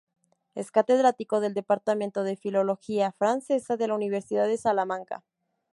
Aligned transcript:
Es 0.55 0.71
Catedrático 0.71 1.41
del 1.41 1.53
Departamento 1.53 2.23
de 2.23 2.35
Filología 2.35 3.11
Francesa 3.11 3.77
de 3.77 3.87
la 3.87 3.93
Universidad 3.93 4.47
de 4.47 4.57
Salamanca. 4.57 5.23